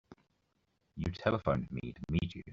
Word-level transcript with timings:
You 0.95 1.11
telephoned 1.11 1.69
me 1.71 1.93
to 1.93 2.01
meet 2.11 2.33
you. 2.33 2.41